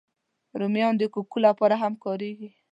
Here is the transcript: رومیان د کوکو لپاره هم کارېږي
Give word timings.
رومیان 0.59 0.93
د 0.97 1.03
کوکو 1.13 1.37
لپاره 1.45 1.75
هم 1.83 1.93
کارېږي 2.03 2.49